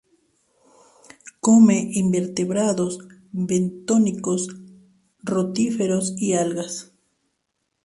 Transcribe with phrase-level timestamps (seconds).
[1.41, 2.97] Come invertebrados
[3.31, 4.47] bentónicos,
[5.23, 6.91] rotíferos y algas.